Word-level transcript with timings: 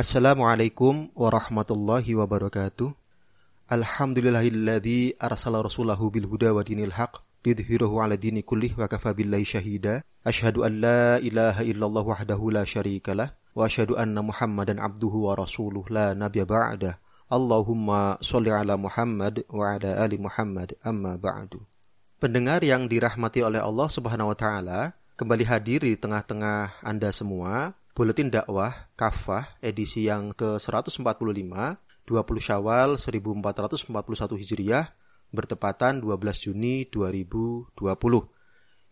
Assalamualaikum 0.00 1.12
warahmatullahi 1.12 2.16
wabarakatuh. 2.16 2.88
Alhamdulillahilladzi 3.68 5.20
arsala 5.20 5.60
rasulahu 5.60 6.08
bil 6.08 6.24
huda 6.24 6.56
wa 6.56 6.64
dinil 6.64 6.88
haq 6.88 7.20
lidhhirahu 7.44 8.00
ala 8.00 8.16
dini 8.16 8.40
kullih 8.40 8.72
wa 8.80 8.88
kafa 8.88 9.12
billahi 9.12 9.44
syahida. 9.44 10.00
Asyhadu 10.24 10.64
an 10.64 10.80
la 10.80 11.20
ilaha 11.20 11.60
illallah 11.68 12.00
wahdahu 12.00 12.48
la 12.48 12.64
syarikalah 12.64 13.36
wa 13.52 13.68
asyhadu 13.68 14.00
anna 14.00 14.24
Muhammadan 14.24 14.80
abduhu 14.80 15.28
wa 15.28 15.36
rasuluh 15.36 15.84
la 15.92 16.16
nabiyya 16.16 16.48
ba'dah. 16.48 16.96
Allahumma 17.28 18.16
sholli 18.24 18.48
ala 18.48 18.80
Muhammad 18.80 19.44
wa 19.52 19.76
ala 19.76 20.00
ali 20.00 20.16
Muhammad 20.16 20.80
amma 20.80 21.20
ba'du. 21.20 21.60
Pendengar 22.16 22.64
yang 22.64 22.88
dirahmati 22.88 23.44
oleh 23.44 23.60
Allah 23.60 23.92
Subhanahu 23.92 24.32
wa 24.32 24.36
taala, 24.40 24.96
kembali 25.20 25.44
hadir 25.44 25.84
di 25.84 25.92
tengah-tengah 25.92 26.80
Anda 26.88 27.12
semua 27.12 27.76
Buletin 27.90 28.30
dakwah 28.30 28.86
Kafah 28.94 29.58
edisi 29.58 30.06
yang 30.06 30.30
ke-145 30.32 31.02
20 31.02 32.38
Syawal 32.38 32.98
1441 32.98 33.90
Hijriah 34.38 34.94
bertepatan 35.34 35.98
12 36.02 36.46
Juni 36.50 36.86
2020. 36.86 37.74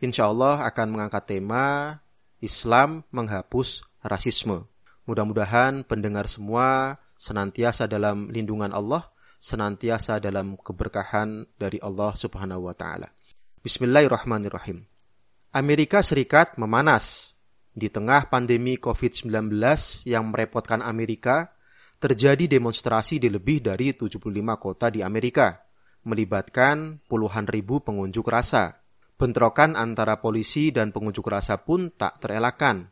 Insya 0.03 0.31
Allah 0.31 0.67
akan 0.67 0.87
mengangkat 0.95 1.25
tema 1.31 1.99
Islam 2.43 3.03
menghapus 3.11 3.87
rasisme. 4.03 4.67
Mudah-mudahan 5.07 5.83
pendengar 5.87 6.31
semua 6.31 6.99
senantiasa 7.19 7.91
dalam 7.91 8.31
lindungan 8.31 8.71
Allah, 8.71 9.11
senantiasa 9.43 10.23
dalam 10.23 10.55
keberkahan 10.59 11.47
dari 11.59 11.83
Allah 11.83 12.15
Subhanahu 12.15 12.71
wa 12.71 12.75
taala. 12.75 13.11
Bismillahirrahmanirrahim. 13.63 14.87
Amerika 15.55 16.05
Serikat 16.07 16.55
memanas 16.61 17.38
di 17.79 17.89
tengah 17.89 18.27
pandemi 18.27 18.77
COVID-19 18.77 19.31
yang 20.05 20.35
merepotkan 20.35 20.83
Amerika, 20.83 21.55
terjadi 21.99 22.47
demonstrasi 22.47 23.19
di 23.19 23.31
lebih 23.31 23.63
dari 23.63 23.95
75 23.95 24.23
kota 24.59 24.91
di 24.91 25.03
Amerika, 25.03 25.63
melibatkan 26.07 27.03
puluhan 27.07 27.47
ribu 27.47 27.83
pengunjuk 27.83 28.27
rasa. 28.27 28.83
Bentrokan 29.19 29.75
antara 29.75 30.23
polisi 30.23 30.71
dan 30.71 30.95
pengunjuk 30.95 31.27
rasa 31.27 31.59
pun 31.59 31.91
tak 31.91 32.23
terelakkan. 32.23 32.91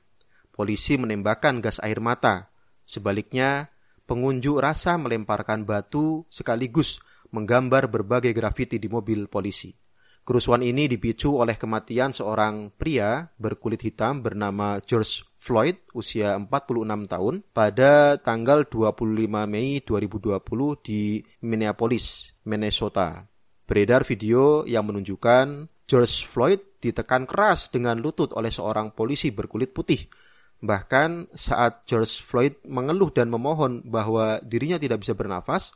Polisi 0.51 0.99
menembakkan 0.99 1.63
gas 1.63 1.79
air 1.79 2.03
mata. 2.03 2.51
Sebaliknya, 2.83 3.71
pengunjuk 4.11 4.59
rasa 4.59 4.99
melemparkan 4.99 5.63
batu 5.63 6.27
sekaligus 6.27 6.99
menggambar 7.31 7.91
berbagai 7.91 8.35
grafiti 8.35 8.83
di 8.83 8.91
mobil 8.91 9.31
polisi. 9.31 9.86
Kerusuhan 10.27 10.67
ini 10.67 10.91
dipicu 10.91 11.39
oleh 11.39 11.55
kematian 11.55 12.11
seorang 12.11 12.75
pria 12.75 13.31
berkulit 13.39 13.79
hitam 13.87 14.27
bernama 14.27 14.83
George 14.83 15.23
Floyd 15.39 15.79
usia 15.95 16.35
46 16.35 17.07
tahun 17.07 17.35
pada 17.55 18.19
tanggal 18.19 18.67
25 18.67 19.23
Mei 19.47 19.79
2020 19.87 20.83
di 20.83 21.23
Minneapolis, 21.47 22.35
Minnesota. 22.43 23.23
Beredar 23.71 24.03
video 24.03 24.67
yang 24.67 24.91
menunjukkan 24.91 25.71
George 25.87 26.27
Floyd 26.27 26.83
ditekan 26.83 27.23
keras 27.31 27.71
dengan 27.71 28.03
lutut 28.03 28.35
oleh 28.35 28.51
seorang 28.51 28.99
polisi 28.99 29.31
berkulit 29.31 29.71
putih. 29.71 30.11
Bahkan 30.59 31.39
saat 31.39 31.87
George 31.87 32.27
Floyd 32.27 32.67
mengeluh 32.67 33.15
dan 33.15 33.31
memohon 33.31 33.87
bahwa 33.87 34.43
dirinya 34.43 34.83
tidak 34.83 35.07
bisa 35.07 35.15
bernafas, 35.15 35.71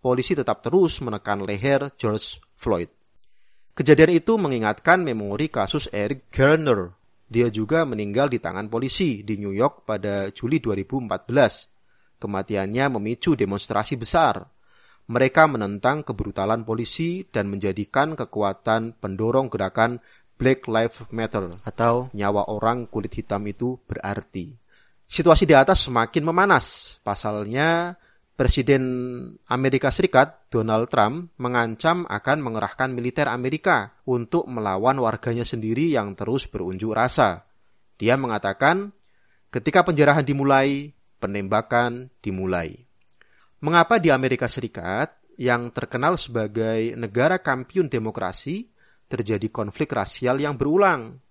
polisi 0.00 0.32
tetap 0.32 0.64
terus 0.64 0.96
menekan 1.04 1.44
leher 1.44 1.92
George 2.00 2.40
Floyd. 2.56 3.01
Kejadian 3.72 4.12
itu 4.12 4.36
mengingatkan 4.36 5.00
memori 5.00 5.48
kasus 5.48 5.88
Eric 5.96 6.28
Garner. 6.28 6.92
Dia 7.32 7.48
juga 7.48 7.88
meninggal 7.88 8.28
di 8.28 8.36
tangan 8.36 8.68
polisi 8.68 9.24
di 9.24 9.40
New 9.40 9.56
York 9.56 9.88
pada 9.88 10.28
Juli 10.28 10.60
2014. 10.60 12.20
Kematiannya 12.20 13.00
memicu 13.00 13.32
demonstrasi 13.32 13.96
besar. 13.96 14.44
Mereka 15.08 15.48
menentang 15.48 16.04
kebrutalan 16.04 16.68
polisi 16.68 17.24
dan 17.32 17.48
menjadikan 17.48 18.12
kekuatan 18.12 19.00
pendorong 19.00 19.48
gerakan 19.48 20.04
Black 20.36 20.68
Lives 20.68 21.08
Matter 21.08 21.56
atau 21.64 22.12
nyawa 22.12 22.52
orang 22.52 22.84
kulit 22.92 23.16
hitam 23.16 23.48
itu 23.48 23.80
berarti. 23.88 24.52
Situasi 25.08 25.48
di 25.48 25.56
atas 25.56 25.88
semakin 25.88 26.28
memanas. 26.28 26.98
Pasalnya, 27.00 27.96
Presiden 28.42 28.82
Amerika 29.46 29.94
Serikat 29.94 30.50
Donald 30.50 30.90
Trump 30.90 31.30
mengancam 31.38 32.02
akan 32.10 32.42
mengerahkan 32.42 32.90
militer 32.90 33.30
Amerika 33.30 33.94
untuk 34.02 34.50
melawan 34.50 34.98
warganya 34.98 35.46
sendiri 35.46 35.94
yang 35.94 36.18
terus 36.18 36.50
berunjuk 36.50 36.90
rasa. 36.90 37.46
Dia 38.02 38.18
mengatakan, 38.18 38.90
ketika 39.46 39.86
penjarahan 39.86 40.26
dimulai, 40.26 40.90
penembakan 41.22 42.10
dimulai. 42.18 42.82
Mengapa 43.62 44.02
di 44.02 44.10
Amerika 44.10 44.50
Serikat 44.50 45.22
yang 45.38 45.70
terkenal 45.70 46.18
sebagai 46.18 46.98
negara 46.98 47.38
kampiun 47.38 47.86
demokrasi 47.86 48.66
terjadi 49.06 49.54
konflik 49.54 49.94
rasial 49.94 50.42
yang 50.42 50.58
berulang? 50.58 51.22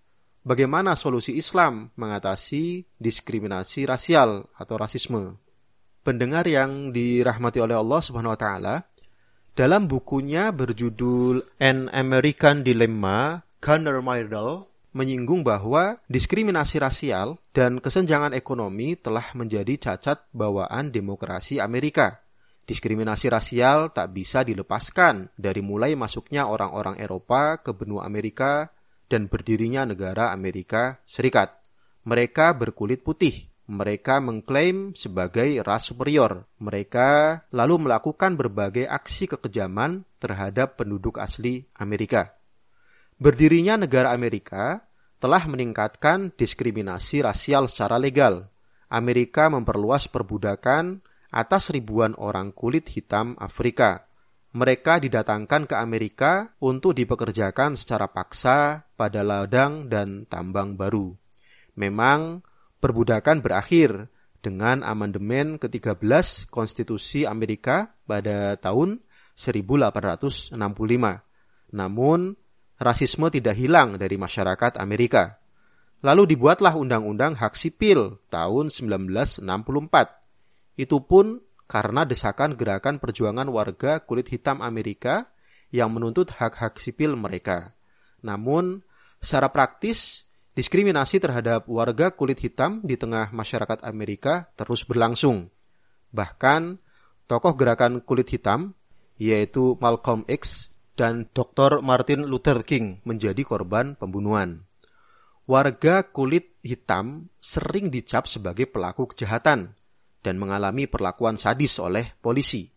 Bagaimana 0.48 0.96
solusi 0.96 1.36
Islam 1.36 1.92
mengatasi 2.00 2.88
diskriminasi 3.04 3.84
rasial 3.84 4.48
atau 4.56 4.80
rasisme? 4.80 5.51
Pendengar 6.02 6.46
yang 6.50 6.90
dirahmati 6.94 7.62
oleh 7.62 7.78
Allah 7.78 8.02
Subhanahu 8.02 8.34
wa 8.34 8.40
taala, 8.40 8.76
dalam 9.52 9.86
bukunya 9.86 10.50
berjudul 10.56 11.44
An 11.60 11.92
American 11.92 12.64
Dilemma, 12.64 13.44
Gunnar 13.62 14.00
Myrdal 14.00 14.66
menyinggung 14.92 15.44
bahwa 15.44 16.00
diskriminasi 16.12 16.80
rasial 16.80 17.40
dan 17.56 17.80
kesenjangan 17.80 18.36
ekonomi 18.36 19.00
telah 19.00 19.24
menjadi 19.36 19.92
cacat 19.92 20.28
bawaan 20.36 20.92
demokrasi 20.92 21.64
Amerika. 21.64 22.24
Diskriminasi 22.68 23.28
rasial 23.28 23.92
tak 23.92 24.16
bisa 24.16 24.48
dilepaskan 24.48 25.32
dari 25.36 25.60
mulai 25.60 25.96
masuknya 26.00 26.48
orang-orang 26.48 27.00
Eropa 27.04 27.60
ke 27.60 27.76
benua 27.76 28.08
Amerika 28.08 28.72
dan 29.12 29.28
berdirinya 29.28 29.84
negara 29.84 30.32
Amerika 30.32 31.04
Serikat. 31.04 31.52
Mereka 32.08 32.56
berkulit 32.56 33.04
putih, 33.04 33.51
mereka 33.72 34.20
mengklaim 34.20 34.92
sebagai 35.00 35.64
ras 35.64 35.88
superior. 35.88 36.44
Mereka 36.60 37.42
lalu 37.56 37.88
melakukan 37.88 38.36
berbagai 38.36 38.84
aksi 38.84 39.32
kekejaman 39.32 40.04
terhadap 40.20 40.76
penduduk 40.76 41.16
asli 41.24 41.64
Amerika. 41.80 42.36
Berdirinya 43.16 43.80
negara 43.80 44.12
Amerika 44.12 44.84
telah 45.24 45.48
meningkatkan 45.48 46.36
diskriminasi 46.36 47.24
rasial 47.24 47.72
secara 47.72 47.96
legal. 47.96 48.52
Amerika 48.92 49.48
memperluas 49.48 50.12
perbudakan 50.12 51.00
atas 51.32 51.72
ribuan 51.72 52.12
orang 52.20 52.52
kulit 52.52 52.92
hitam 52.92 53.40
Afrika. 53.40 54.04
Mereka 54.52 55.00
didatangkan 55.00 55.64
ke 55.72 55.80
Amerika 55.80 56.52
untuk 56.60 56.92
dipekerjakan 56.92 57.80
secara 57.80 58.12
paksa 58.12 58.84
pada 59.00 59.24
ladang 59.24 59.88
dan 59.88 60.28
tambang 60.28 60.76
baru. 60.76 61.16
Memang 61.80 62.44
perbudakan 62.82 63.46
berakhir 63.46 64.10
dengan 64.42 64.82
amandemen 64.82 65.62
ke-13 65.62 66.50
Konstitusi 66.50 67.30
Amerika 67.30 67.94
pada 68.10 68.58
tahun 68.58 69.06
1865. 69.38 70.58
Namun, 71.72 72.20
rasisme 72.82 73.28
tidak 73.30 73.56
hilang 73.56 73.96
dari 74.02 74.18
masyarakat 74.18 74.82
Amerika. 74.82 75.38
Lalu 76.02 76.34
dibuatlah 76.34 76.74
Undang-Undang 76.74 77.38
Hak 77.38 77.54
Sipil 77.54 78.18
tahun 78.34 78.74
1964. 78.74 79.46
Itu 80.82 81.06
pun 81.06 81.46
karena 81.70 82.04
desakan 82.04 82.58
gerakan 82.58 82.98
perjuangan 82.98 83.48
warga 83.48 84.02
kulit 84.04 84.28
hitam 84.34 84.60
Amerika 84.66 85.30
yang 85.72 85.94
menuntut 85.96 86.34
hak-hak 86.36 86.76
sipil 86.84 87.16
mereka. 87.16 87.72
Namun, 88.20 88.84
secara 89.24 89.54
praktis, 89.56 90.28
Diskriminasi 90.52 91.24
terhadap 91.24 91.64
warga 91.72 92.12
kulit 92.12 92.44
hitam 92.44 92.84
di 92.84 93.00
tengah 93.00 93.32
masyarakat 93.32 93.88
Amerika 93.88 94.52
terus 94.60 94.84
berlangsung. 94.84 95.48
Bahkan, 96.12 96.84
tokoh 97.24 97.56
gerakan 97.56 98.04
kulit 98.04 98.28
hitam, 98.36 98.76
yaitu 99.16 99.80
Malcolm 99.80 100.28
X 100.28 100.68
dan 101.00 101.32
Dr. 101.32 101.80
Martin 101.80 102.28
Luther 102.28 102.68
King 102.68 103.00
menjadi 103.08 103.48
korban 103.48 103.96
pembunuhan. 103.96 104.68
Warga 105.48 106.12
kulit 106.12 106.60
hitam 106.68 107.32
sering 107.40 107.88
dicap 107.88 108.28
sebagai 108.28 108.68
pelaku 108.68 109.08
kejahatan 109.08 109.72
dan 110.20 110.36
mengalami 110.36 110.86
perlakuan 110.86 111.40
sadis 111.40 111.80
oleh 111.80 112.12
polisi. 112.20 112.70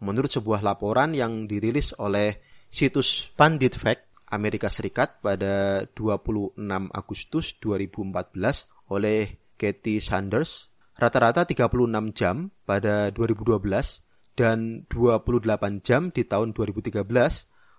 Menurut 0.00 0.32
sebuah 0.32 0.64
laporan 0.64 1.12
yang 1.12 1.44
dirilis 1.44 1.92
oleh 2.00 2.40
situs 2.72 3.28
Pandit 3.36 3.76
Fact, 3.78 4.13
Amerika 4.34 4.66
Serikat 4.66 5.22
pada 5.22 5.86
26 5.94 6.58
Agustus 6.90 7.54
2014 7.62 8.90
oleh 8.90 9.38
Katie 9.54 10.02
Sanders 10.02 10.74
rata-rata 10.98 11.46
36 11.46 11.70
jam 12.18 12.50
pada 12.66 13.14
2012 13.14 14.02
dan 14.34 14.82
28 14.90 15.86
jam 15.86 16.10
di 16.10 16.26
tahun 16.26 16.50
2013 16.50 17.06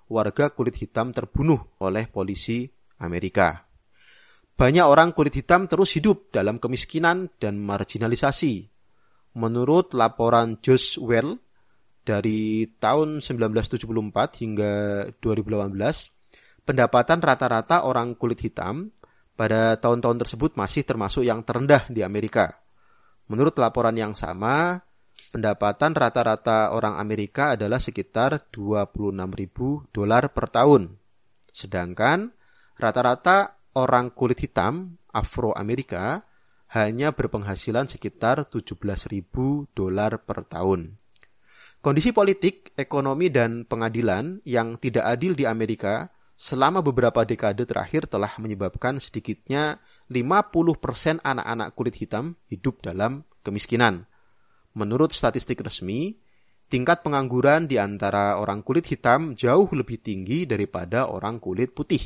warga 0.08 0.46
kulit 0.56 0.76
hitam 0.80 1.12
terbunuh 1.12 1.60
oleh 1.84 2.08
polisi 2.08 2.68
Amerika. 3.04 3.68
Banyak 4.56 4.88
orang 4.88 5.12
kulit 5.12 5.36
hitam 5.36 5.68
terus 5.68 5.92
hidup 6.00 6.32
dalam 6.32 6.64
kemiskinan 6.64 7.28
dan 7.44 7.60
marginalisasi. 7.60 8.72
Menurut 9.36 9.92
laporan 9.92 10.64
Josh 10.64 10.96
Well 10.96 11.44
dari 12.08 12.72
tahun 12.80 13.20
1974 13.20 14.40
hingga 14.40 14.72
2018, 15.20 16.15
pendapatan 16.66 17.22
rata-rata 17.22 17.86
orang 17.86 18.18
kulit 18.18 18.42
hitam 18.42 18.90
pada 19.38 19.78
tahun-tahun 19.78 20.26
tersebut 20.26 20.52
masih 20.58 20.82
termasuk 20.84 21.22
yang 21.22 21.46
terendah 21.46 21.86
di 21.88 22.02
Amerika. 22.02 22.58
Menurut 23.30 23.58
laporan 23.62 23.94
yang 23.94 24.18
sama, 24.18 24.82
pendapatan 25.30 25.94
rata-rata 25.94 26.74
orang 26.74 26.98
Amerika 26.98 27.54
adalah 27.54 27.78
sekitar 27.78 28.50
26.000 28.50 29.94
dolar 29.94 30.24
per 30.34 30.46
tahun. 30.50 30.98
Sedangkan 31.54 32.34
rata-rata 32.82 33.62
orang 33.78 34.12
kulit 34.12 34.42
hitam 34.42 34.98
Afro-Amerika 35.16 36.28
hanya 36.76 37.16
berpenghasilan 37.16 37.88
sekitar 37.88 38.52
17.000 38.52 39.24
dolar 39.72 40.12
per 40.28 40.44
tahun. 40.44 41.00
Kondisi 41.80 42.10
politik, 42.12 42.74
ekonomi, 42.74 43.30
dan 43.30 43.62
pengadilan 43.64 44.42
yang 44.42 44.76
tidak 44.82 45.06
adil 45.06 45.38
di 45.38 45.46
Amerika 45.46 46.10
selama 46.36 46.84
beberapa 46.84 47.24
dekade 47.24 47.64
terakhir 47.64 48.12
telah 48.12 48.36
menyebabkan 48.38 49.00
sedikitnya 49.00 49.80
50% 50.12 51.24
anak-anak 51.24 51.72
kulit 51.74 51.96
hitam 51.96 52.36
hidup 52.52 52.84
dalam 52.84 53.24
kemiskinan. 53.42 54.04
Menurut 54.76 55.16
statistik 55.16 55.64
resmi, 55.64 56.20
tingkat 56.68 57.02
pengangguran 57.02 57.72
di 57.72 57.80
antara 57.80 58.36
orang 58.36 58.62
kulit 58.62 58.84
hitam 58.92 59.34
jauh 59.34 59.72
lebih 59.72 60.04
tinggi 60.04 60.44
daripada 60.44 61.08
orang 61.08 61.40
kulit 61.40 61.72
putih. 61.72 62.04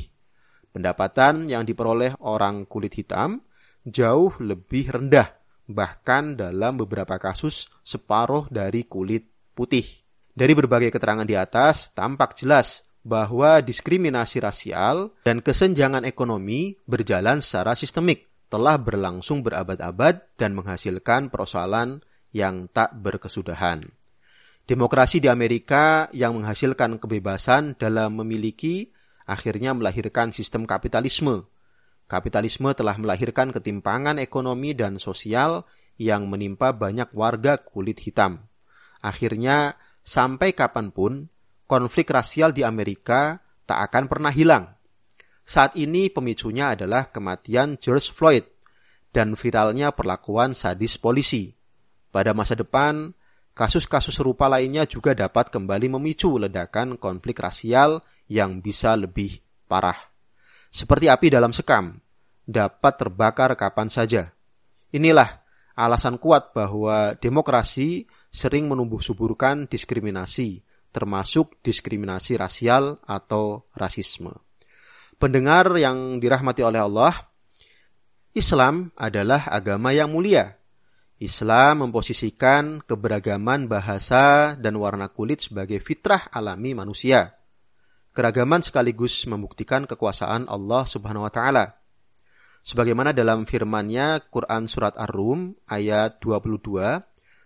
Pendapatan 0.70 1.50
yang 1.50 1.66
diperoleh 1.66 2.14
orang 2.22 2.70
kulit 2.70 2.94
hitam 2.94 3.42
jauh 3.82 4.30
lebih 4.38 4.94
rendah, 4.94 5.34
bahkan 5.66 6.38
dalam 6.38 6.78
beberapa 6.78 7.18
kasus 7.18 7.66
separuh 7.82 8.46
dari 8.46 8.86
kulit 8.86 9.26
putih. 9.50 9.82
Dari 10.30 10.54
berbagai 10.54 10.94
keterangan 10.94 11.26
di 11.26 11.34
atas, 11.34 11.90
tampak 11.90 12.38
jelas 12.38 12.86
bahwa 13.00 13.64
diskriminasi 13.64 14.44
rasial 14.44 15.16
dan 15.24 15.40
kesenjangan 15.40 16.04
ekonomi 16.04 16.76
berjalan 16.84 17.40
secara 17.40 17.72
sistemik, 17.72 18.28
telah 18.50 18.76
berlangsung 18.76 19.46
berabad-abad 19.46 20.36
dan 20.36 20.58
menghasilkan 20.58 21.30
persoalan 21.30 22.02
yang 22.34 22.66
tak 22.68 22.98
berkesudahan. 22.98 23.86
Demokrasi 24.66 25.18
di 25.18 25.26
Amerika 25.30 26.06
yang 26.14 26.38
menghasilkan 26.38 26.98
kebebasan 27.02 27.74
dalam 27.78 28.18
memiliki 28.18 28.90
akhirnya 29.26 29.74
melahirkan 29.74 30.34
sistem 30.34 30.66
kapitalisme. 30.66 31.46
Kapitalisme 32.10 32.74
telah 32.74 32.98
melahirkan 32.98 33.54
ketimpangan 33.54 34.18
ekonomi 34.18 34.74
dan 34.74 34.98
sosial 34.98 35.62
yang 35.98 36.26
menimpa 36.26 36.74
banyak 36.74 37.10
warga 37.14 37.58
kulit 37.62 38.02
hitam. 38.02 38.50
Akhirnya, 38.98 39.78
sampai 40.02 40.54
kapan 40.54 40.90
pun, 40.90 41.30
konflik 41.70 42.10
rasial 42.10 42.50
di 42.50 42.66
Amerika 42.66 43.38
tak 43.62 43.78
akan 43.86 44.10
pernah 44.10 44.34
hilang. 44.34 44.74
Saat 45.46 45.78
ini 45.78 46.10
pemicunya 46.10 46.74
adalah 46.74 47.14
kematian 47.14 47.78
George 47.78 48.10
Floyd 48.10 48.42
dan 49.14 49.38
viralnya 49.38 49.94
perlakuan 49.94 50.58
sadis 50.58 50.98
polisi. 50.98 51.54
Pada 52.10 52.34
masa 52.34 52.58
depan, 52.58 53.14
kasus-kasus 53.54 54.18
serupa 54.18 54.50
lainnya 54.50 54.82
juga 54.82 55.14
dapat 55.14 55.54
kembali 55.54 55.94
memicu 55.94 56.42
ledakan 56.42 56.98
konflik 56.98 57.38
rasial 57.38 58.02
yang 58.26 58.58
bisa 58.58 58.98
lebih 58.98 59.38
parah. 59.70 59.98
Seperti 60.74 61.06
api 61.06 61.30
dalam 61.30 61.54
sekam, 61.54 61.94
dapat 62.42 62.98
terbakar 62.98 63.54
kapan 63.54 63.86
saja. 63.86 64.34
Inilah 64.90 65.46
alasan 65.78 66.18
kuat 66.18 66.50
bahwa 66.50 67.14
demokrasi 67.14 68.10
sering 68.30 68.66
menumbuh 68.66 68.98
suburkan 68.98 69.70
diskriminasi, 69.70 70.66
termasuk 70.90 71.58
diskriminasi 71.62 72.38
rasial 72.38 72.98
atau 73.06 73.66
rasisme. 73.74 74.34
Pendengar 75.16 75.70
yang 75.78 76.18
dirahmati 76.18 76.62
oleh 76.62 76.80
Allah, 76.82 77.14
Islam 78.34 78.94
adalah 78.94 79.50
agama 79.50 79.90
yang 79.90 80.10
mulia 80.10 80.60
Islam 81.20 81.84
memposisikan 81.84 82.80
keberagaman 82.80 83.68
bahasa 83.68 84.56
dan 84.56 84.80
warna 84.80 85.12
kulit 85.12 85.44
sebagai 85.44 85.76
fitrah 85.84 86.32
alami 86.32 86.72
manusia. 86.72 87.36
Keragaman 88.16 88.64
sekaligus 88.64 89.28
membuktikan 89.28 89.84
kekuasaan 89.84 90.48
Allah 90.48 90.88
Subhanahu 90.88 91.28
wa 91.28 91.32
taala. 91.32 91.76
Sebagaimana 92.64 93.12
dalam 93.12 93.44
firman-Nya 93.44 94.32
Quran 94.32 94.64
surat 94.64 94.96
Ar-Rum 94.96 95.60
ayat 95.68 96.24
22, 96.24 96.80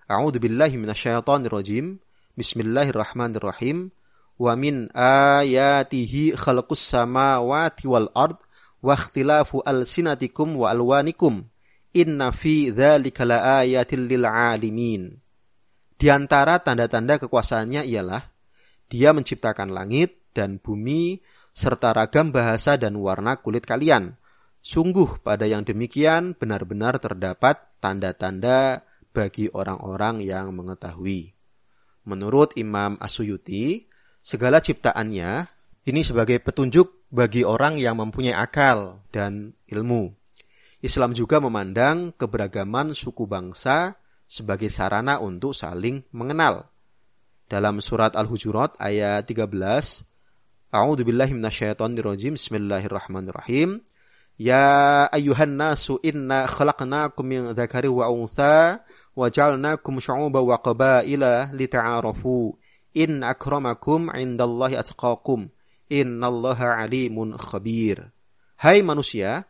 A'udzu 0.06 0.38
billahi 0.38 0.78
minasyaitonir 0.78 1.50
rajim. 1.50 1.98
Bismillahirrahmanirrahim. 2.34 3.94
Wa 4.34 4.58
min 4.58 4.90
ayatihi 4.90 6.34
khalqus 6.34 6.82
samawati 6.82 7.86
wal 7.86 8.10
ard 8.10 8.42
wa 8.82 8.98
ikhtilafu 8.98 9.62
alsinatikum 9.62 10.58
wa 10.58 10.74
alwanikum 10.74 11.46
Inna 11.94 12.34
fi 12.34 12.74
dzalika 12.74 13.22
laayatil 13.22 14.10
lil 14.10 14.26
alimin. 14.26 15.22
Di 15.94 16.10
antara 16.10 16.58
tanda-tanda 16.58 17.22
kekuasaannya 17.22 17.86
ialah 17.86 18.26
dia 18.90 19.14
menciptakan 19.14 19.70
langit 19.70 20.18
dan 20.34 20.58
bumi 20.58 21.22
serta 21.54 21.94
ragam 21.94 22.34
bahasa 22.34 22.74
dan 22.74 22.98
warna 22.98 23.38
kulit 23.38 23.62
kalian. 23.62 24.18
Sungguh 24.58 25.22
pada 25.22 25.46
yang 25.46 25.62
demikian 25.62 26.34
benar-benar 26.34 26.98
terdapat 26.98 27.62
tanda-tanda 27.78 28.82
bagi 29.14 29.46
orang-orang 29.54 30.18
yang 30.18 30.50
mengetahui. 30.50 31.33
Menurut 32.04 32.52
Imam 32.60 33.00
Asuyuti, 33.00 33.88
segala 34.20 34.60
ciptaannya 34.60 35.48
ini 35.84 36.00
sebagai 36.00 36.40
petunjuk 36.40 37.08
bagi 37.12 37.44
orang 37.44 37.76
yang 37.76 38.00
mempunyai 38.00 38.36
akal 38.36 39.04
dan 39.12 39.52
ilmu. 39.68 40.12
Islam 40.84 41.16
juga 41.16 41.40
memandang 41.40 42.12
keberagaman 42.12 42.92
suku 42.92 43.24
bangsa 43.24 43.96
sebagai 44.28 44.68
sarana 44.68 45.20
untuk 45.20 45.56
saling 45.56 46.04
mengenal. 46.12 46.68
Dalam 47.48 47.80
surat 47.80 48.12
Al-Hujurat 48.16 48.76
ayat 48.80 49.24
13, 49.24 49.48
A'udzu 50.74 51.06
billahi 51.06 51.32
minasyaitonir 51.36 52.02
rajim. 52.02 52.34
Bismillahirrahmanirrahim. 52.34 53.78
Ya 54.34 55.06
ayyuhan 55.14 55.54
nasu 55.54 56.02
inna 56.02 56.50
khalaqnakum 56.50 57.22
min 57.22 57.40
dzakari 57.54 57.86
wa 57.86 58.10
untha 58.10 58.82
wa 59.14 59.30
ja'alnakum 59.30 60.02
syu'uban 60.02 60.44
wa 60.44 60.58
qabaila 60.58 61.50
lita'arafu. 61.54 62.58
In 62.94 63.26
akramakum 63.26 64.10
'indallahi 64.14 64.78
atqakum. 64.78 65.50
Innallaha 65.90 66.78
'alimun 66.78 67.34
khabir. 67.38 68.14
Hai 68.58 68.86
manusia, 68.86 69.46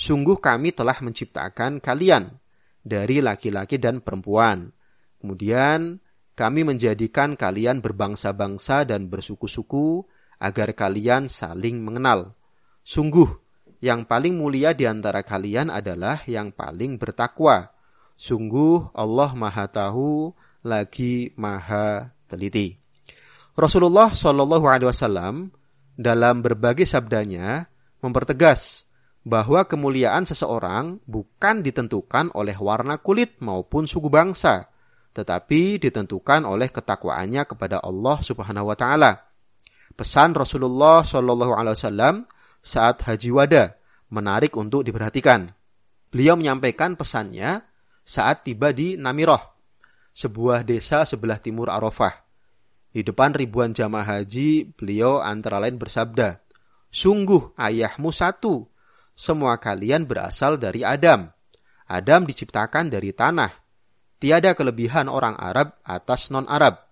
Sungguh 0.00 0.40
kami 0.40 0.72
telah 0.72 0.96
menciptakan 1.04 1.76
kalian 1.76 2.40
dari 2.80 3.20
laki-laki 3.20 3.76
dan 3.76 4.00
perempuan. 4.00 4.72
Kemudian 5.20 6.00
kami 6.32 6.64
menjadikan 6.64 7.36
kalian 7.36 7.84
berbangsa-bangsa 7.84 8.88
dan 8.88 9.12
bersuku-suku 9.12 10.08
agar 10.40 10.72
kalian 10.72 11.28
saling 11.28 11.84
mengenal. 11.84 12.32
Sungguh, 12.80 13.28
yang 13.84 14.08
paling 14.08 14.40
mulia 14.40 14.72
di 14.72 14.88
antara 14.88 15.20
kalian 15.20 15.68
adalah 15.68 16.24
yang 16.24 16.48
paling 16.48 16.96
bertakwa. 16.96 17.68
Sungguh 18.20 18.92
Allah 18.92 19.32
Maha 19.32 19.64
Tahu 19.64 20.36
lagi 20.60 21.32
Maha 21.40 22.12
Teliti. 22.28 22.76
Rasulullah 23.56 24.12
Shallallahu 24.12 24.68
Alaihi 24.68 24.92
Wasallam 24.92 25.48
dalam 25.96 26.44
berbagai 26.44 26.84
sabdanya 26.84 27.64
mempertegas 28.04 28.84
bahwa 29.24 29.64
kemuliaan 29.64 30.28
seseorang 30.28 31.00
bukan 31.08 31.64
ditentukan 31.64 32.36
oleh 32.36 32.52
warna 32.60 33.00
kulit 33.00 33.40
maupun 33.40 33.88
suku 33.88 34.12
bangsa, 34.12 34.68
tetapi 35.16 35.80
ditentukan 35.80 36.44
oleh 36.44 36.68
ketakwaannya 36.68 37.48
kepada 37.48 37.80
Allah 37.80 38.20
Subhanahu 38.20 38.68
wa 38.68 38.76
taala. 38.76 39.16
Pesan 39.96 40.36
Rasulullah 40.36 41.08
Shallallahu 41.08 41.56
alaihi 41.56 41.72
wasallam 41.72 42.28
saat 42.60 43.00
haji 43.00 43.32
wada 43.32 43.80
menarik 44.12 44.52
untuk 44.60 44.84
diperhatikan. 44.84 45.56
Beliau 46.12 46.36
menyampaikan 46.36 47.00
pesannya 47.00 47.69
saat 48.10 48.42
tiba 48.42 48.74
di 48.74 48.98
Namirah, 48.98 49.38
sebuah 50.10 50.66
desa 50.66 51.06
sebelah 51.06 51.38
timur 51.38 51.70
Arafah. 51.70 52.26
Di 52.90 53.06
depan 53.06 53.30
ribuan 53.30 53.70
jamaah 53.70 54.18
haji, 54.18 54.74
beliau 54.74 55.22
antara 55.22 55.62
lain 55.62 55.78
bersabda, 55.78 56.42
Sungguh 56.90 57.54
ayahmu 57.54 58.10
satu, 58.10 58.66
semua 59.14 59.62
kalian 59.62 60.10
berasal 60.10 60.58
dari 60.58 60.82
Adam. 60.82 61.30
Adam 61.86 62.26
diciptakan 62.26 62.90
dari 62.90 63.14
tanah. 63.14 63.54
Tiada 64.18 64.58
kelebihan 64.58 65.06
orang 65.06 65.38
Arab 65.38 65.78
atas 65.86 66.34
non-Arab. 66.34 66.82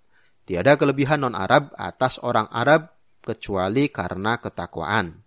Tiada 0.47 0.79
kelebihan 0.79 1.27
non-Arab 1.27 1.75
atas 1.75 2.23
orang 2.23 2.47
Arab 2.55 2.95
kecuali 3.27 3.91
karena 3.91 4.39
ketakwaan. 4.39 5.27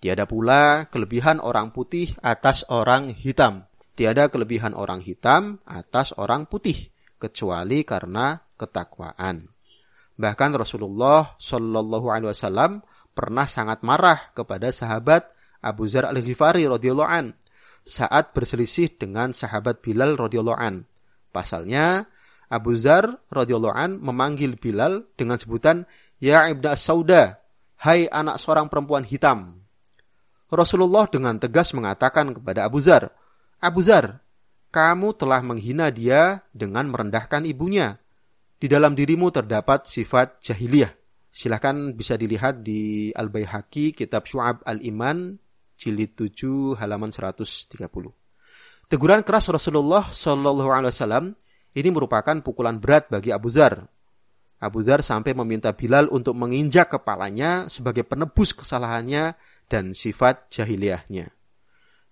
Tiada 0.00 0.24
pula 0.24 0.88
kelebihan 0.88 1.44
orang 1.44 1.76
putih 1.76 2.16
atas 2.24 2.64
orang 2.72 3.12
hitam. 3.12 3.65
Tiada 3.96 4.28
kelebihan 4.28 4.76
orang 4.76 5.00
hitam 5.00 5.56
atas 5.64 6.12
orang 6.20 6.44
putih, 6.44 6.92
kecuali 7.16 7.80
karena 7.80 8.44
ketakwaan. 8.60 9.48
Bahkan 10.16 10.50
Rasulullah 10.56 11.36
Shallallahu 11.40 12.08
Alaihi 12.12 12.32
Wasallam 12.32 12.84
pernah 13.16 13.48
sangat 13.48 13.80
marah 13.80 14.32
kepada 14.36 14.68
sahabat 14.68 15.32
Abu 15.64 15.88
Zar 15.88 16.08
al 16.08 16.20
Ghifari 16.20 16.68
radhiyallahu 16.68 17.08
an 17.08 17.32
saat 17.86 18.36
berselisih 18.36 19.00
dengan 19.00 19.32
sahabat 19.32 19.80
Bilal 19.80 20.20
radhiyallahu 20.20 20.60
an. 20.60 20.84
Pasalnya 21.32 22.08
Abu 22.52 22.76
Zar 22.76 23.24
radhiyallahu 23.32 23.76
an 23.76 23.96
memanggil 24.00 24.60
Bilal 24.60 25.08
dengan 25.16 25.40
sebutan 25.40 25.88
Ya 26.16 26.48
Ibda 26.48 26.80
Sauda, 26.80 27.44
hai 27.80 28.08
anak 28.08 28.40
seorang 28.40 28.72
perempuan 28.72 29.04
hitam. 29.04 29.60
Rasulullah 30.48 31.04
dengan 31.10 31.36
tegas 31.36 31.76
mengatakan 31.76 32.32
kepada 32.32 32.64
Abu 32.64 32.80
Zar, 32.80 33.12
Abu 33.56 33.80
Zar, 33.80 34.20
kamu 34.68 35.16
telah 35.16 35.40
menghina 35.40 35.88
dia 35.88 36.44
dengan 36.52 36.92
merendahkan 36.92 37.48
ibunya 37.48 37.96
di 38.60 38.68
dalam 38.68 38.92
dirimu 38.92 39.32
terdapat 39.32 39.88
sifat 39.88 40.44
jahiliyah. 40.44 40.92
Silahkan 41.32 41.92
bisa 41.92 42.16
dilihat 42.16 42.64
di 42.64 43.12
Al-Baihaqi, 43.12 43.92
Kitab 43.92 44.24
Syu'ab 44.24 44.64
Al-Iman, 44.64 45.36
jilid 45.76 46.16
7, 46.16 46.76
halaman 46.80 47.12
130. 47.12 47.76
Teguran 48.88 49.20
keras 49.20 49.48
Rasulullah 49.52 50.08
Wasallam 50.08 51.36
ini 51.76 51.88
merupakan 51.92 52.40
pukulan 52.40 52.80
berat 52.80 53.12
bagi 53.12 53.36
Abu 53.36 53.52
Zar. 53.52 53.84
Abu 54.56 54.80
Zar 54.80 55.04
sampai 55.04 55.36
meminta 55.36 55.76
Bilal 55.76 56.08
untuk 56.08 56.32
menginjak 56.32 56.88
kepalanya 56.88 57.68
sebagai 57.68 58.08
penebus 58.08 58.56
kesalahannya 58.56 59.36
dan 59.68 59.92
sifat 59.92 60.48
jahiliyahnya. 60.48 61.35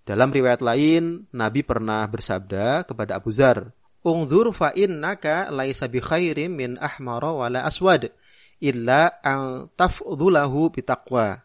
Dalam 0.05 0.29
riwayat 0.29 0.61
lain, 0.61 1.25
Nabi 1.33 1.65
pernah 1.65 2.05
bersabda 2.05 2.85
kepada 2.85 3.17
Abu 3.17 3.33
Zar, 3.33 3.73
Ungzur 4.05 4.53
fa 4.53 4.69
innaka 4.77 5.49
laisa 5.49 5.89
bi 5.89 5.97
khairim 5.97 6.61
min 6.61 6.77
ahmara 6.77 7.33
wala 7.33 7.65
aswad 7.65 8.13
illa 8.61 9.17
an 9.25 9.73
tafdhulahu 9.73 10.69
bitaqwa. 10.77 11.41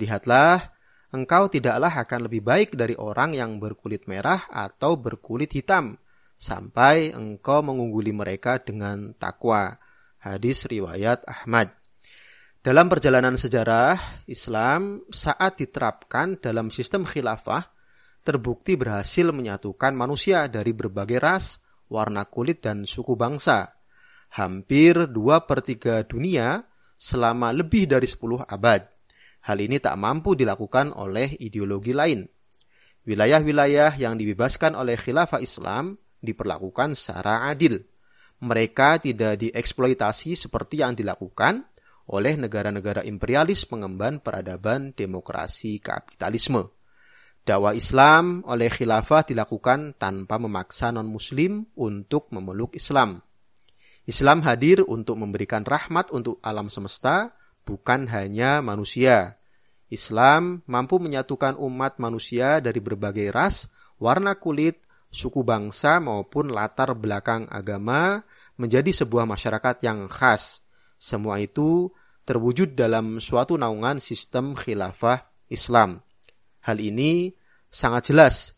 Lihatlah, 0.00 0.72
engkau 1.12 1.52
tidaklah 1.52 1.92
akan 1.92 2.24
lebih 2.24 2.40
baik 2.40 2.72
dari 2.72 2.96
orang 2.96 3.36
yang 3.36 3.60
berkulit 3.60 4.08
merah 4.08 4.48
atau 4.48 4.96
berkulit 4.96 5.52
hitam 5.52 6.00
sampai 6.40 7.12
engkau 7.12 7.60
mengungguli 7.60 8.16
mereka 8.16 8.56
dengan 8.56 9.12
takwa. 9.20 9.76
Hadis 10.24 10.64
riwayat 10.64 11.28
Ahmad. 11.28 11.68
Dalam 12.64 12.88
perjalanan 12.88 13.36
sejarah 13.36 14.24
Islam 14.24 15.04
saat 15.12 15.60
diterapkan 15.60 16.40
dalam 16.40 16.72
sistem 16.72 17.04
khilafah 17.04 17.79
terbukti 18.22 18.76
berhasil 18.76 19.28
menyatukan 19.32 19.92
manusia 19.96 20.46
dari 20.46 20.72
berbagai 20.76 21.18
ras, 21.20 21.58
warna 21.90 22.24
kulit, 22.28 22.62
dan 22.64 22.86
suku 22.86 23.16
bangsa. 23.18 23.74
Hampir 24.30 25.10
dua 25.10 25.42
per 25.44 25.60
tiga 25.64 26.06
dunia 26.06 26.62
selama 26.94 27.50
lebih 27.50 27.90
dari 27.90 28.06
sepuluh 28.06 28.44
abad. 28.46 28.86
Hal 29.40 29.58
ini 29.58 29.80
tak 29.80 29.96
mampu 29.96 30.36
dilakukan 30.36 30.92
oleh 30.94 31.34
ideologi 31.40 31.96
lain. 31.96 32.28
Wilayah-wilayah 33.08 33.96
yang 33.96 34.20
dibebaskan 34.20 34.76
oleh 34.76 34.94
khilafah 35.00 35.40
Islam 35.40 35.96
diperlakukan 36.20 36.92
secara 36.92 37.48
adil. 37.48 37.80
Mereka 38.40 39.00
tidak 39.04 39.40
dieksploitasi 39.40 40.36
seperti 40.36 40.84
yang 40.84 40.92
dilakukan 40.92 41.64
oleh 42.12 42.36
negara-negara 42.36 43.04
imperialis 43.04 43.64
pengemban 43.64 44.20
peradaban 44.20 44.92
demokrasi 44.92 45.80
kapitalisme. 45.80 46.79
Dakwah 47.48 47.72
Islam 47.72 48.44
oleh 48.44 48.68
khilafah 48.68 49.24
dilakukan 49.24 49.96
tanpa 49.96 50.36
memaksa 50.36 50.92
non-muslim 50.92 51.64
untuk 51.74 52.28
memeluk 52.30 52.76
Islam. 52.76 53.24
Islam 54.04 54.44
hadir 54.44 54.84
untuk 54.84 55.16
memberikan 55.16 55.64
rahmat 55.64 56.12
untuk 56.12 56.40
alam 56.44 56.68
semesta, 56.68 57.32
bukan 57.64 58.10
hanya 58.12 58.60
manusia. 58.60 59.40
Islam 59.90 60.62
mampu 60.70 61.02
menyatukan 61.02 61.58
umat 61.58 61.98
manusia 61.98 62.62
dari 62.62 62.78
berbagai 62.78 63.32
ras, 63.34 63.66
warna 63.98 64.38
kulit, 64.38 64.86
suku 65.10 65.42
bangsa 65.42 65.98
maupun 65.98 66.54
latar 66.54 66.94
belakang 66.94 67.50
agama 67.50 68.22
menjadi 68.54 68.92
sebuah 68.94 69.26
masyarakat 69.26 69.82
yang 69.82 70.06
khas. 70.06 70.62
Semua 71.00 71.42
itu 71.42 71.90
terwujud 72.28 72.78
dalam 72.78 73.18
suatu 73.18 73.58
naungan 73.58 73.98
sistem 73.98 74.54
khilafah 74.54 75.26
Islam. 75.50 76.04
Hal 76.64 76.80
ini 76.80 77.32
sangat 77.72 78.12
jelas 78.12 78.52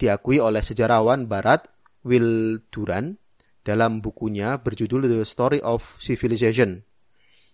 diakui 0.00 0.40
oleh 0.40 0.64
sejarawan 0.64 1.28
barat 1.28 1.68
Will 2.02 2.58
Duran 2.72 3.20
dalam 3.62 4.02
bukunya 4.02 4.58
berjudul 4.58 5.06
The 5.06 5.22
Story 5.22 5.62
of 5.62 5.86
Civilization. 6.02 6.82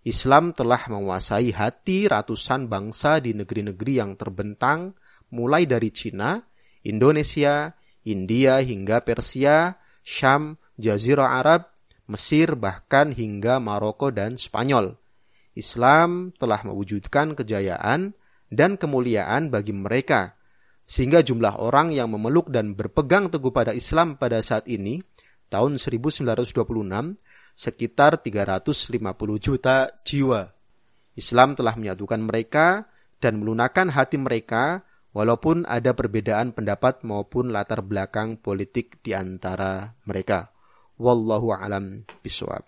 Islam 0.07 0.57
telah 0.57 0.89
menguasai 0.89 1.53
hati 1.53 2.09
ratusan 2.09 2.71
bangsa 2.71 3.21
di 3.21 3.37
negeri-negeri 3.37 4.01
yang 4.01 4.17
terbentang 4.17 4.97
mulai 5.35 5.69
dari 5.69 5.93
Cina, 5.93 6.41
Indonesia, 6.87 7.77
India 8.09 8.65
hingga 8.65 9.05
Persia, 9.05 9.77
Syam, 10.01 10.57
Jazirah 10.81 11.43
Arab, 11.45 11.69
Mesir 12.09 12.57
bahkan 12.57 13.13
hingga 13.13 13.61
Maroko 13.61 14.09
dan 14.09 14.41
Spanyol. 14.41 14.97
Islam 15.53 16.33
telah 16.41 16.65
mewujudkan 16.65 17.37
kejayaan 17.37 18.17
dan 18.49 18.81
kemuliaan 18.81 19.53
bagi 19.53 19.77
mereka, 19.77 20.37
sehingga 20.89 21.21
jumlah 21.21 21.61
orang 21.61 21.93
yang 21.93 22.09
memeluk 22.09 22.49
dan 22.49 22.73
berpegang 22.73 23.29
teguh 23.29 23.53
pada 23.53 23.77
Islam 23.77 24.17
pada 24.17 24.41
saat 24.41 24.65
ini, 24.69 25.05
tahun 25.53 25.77
1926, 25.77 26.57
sekitar 27.59 28.21
350 28.25 28.93
juta 29.41 29.93
jiwa. 30.05 30.49
Islam 31.19 31.59
telah 31.59 31.75
menyatukan 31.75 32.21
mereka 32.23 32.87
dan 33.19 33.43
melunakkan 33.43 33.91
hati 33.91 34.17
mereka 34.17 34.87
walaupun 35.11 35.67
ada 35.67 35.91
perbedaan 35.93 36.55
pendapat 36.55 37.03
maupun 37.03 37.51
latar 37.51 37.83
belakang 37.83 38.39
politik 38.39 39.03
di 39.03 39.13
antara 39.19 39.99
mereka. 40.07 40.55
Wallahu 40.99 41.51
alam 41.51 42.07
biswab. 42.23 42.63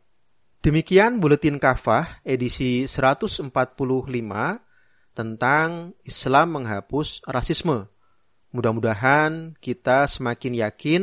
Demikian 0.61 1.23
buletin 1.23 1.57
kafah 1.57 2.21
edisi 2.27 2.85
145 2.85 3.49
tentang 5.13 5.97
Islam 6.07 6.61
menghapus 6.61 7.25
rasisme. 7.27 7.87
Mudah-mudahan 8.51 9.55
kita 9.63 10.11
semakin 10.11 10.53
yakin 10.59 11.03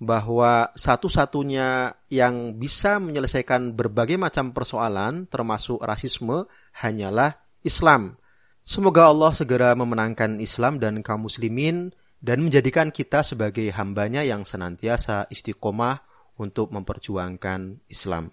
bahwa 0.00 0.72
satu-satunya 0.72 1.92
yang 2.08 2.56
bisa 2.56 2.96
menyelesaikan 2.96 3.76
berbagai 3.76 4.16
macam 4.16 4.56
persoalan 4.56 5.28
termasuk 5.28 5.76
rasisme 5.84 6.48
hanyalah 6.72 7.36
Islam. 7.60 8.16
Semoga 8.64 9.12
Allah 9.12 9.36
segera 9.36 9.76
memenangkan 9.76 10.40
Islam 10.40 10.80
dan 10.80 11.04
kaum 11.04 11.28
muslimin 11.28 11.92
dan 12.20 12.40
menjadikan 12.40 12.88
kita 12.88 13.20
sebagai 13.20 13.68
hambanya 13.76 14.24
yang 14.24 14.48
senantiasa 14.48 15.28
istiqomah 15.28 16.00
untuk 16.40 16.72
memperjuangkan 16.72 17.84
Islam. 17.92 18.32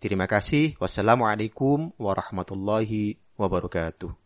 Terima 0.00 0.24
kasih. 0.24 0.80
Wassalamualaikum 0.80 1.92
warahmatullahi 2.00 3.20
wabarakatuh. 3.36 4.21